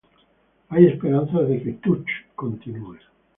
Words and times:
Hay 0.69 0.87
esperanzas 0.87 1.47
de 1.47 1.61
que 1.61 1.73
"Touch" 1.73 2.07
continúe". 2.33 2.97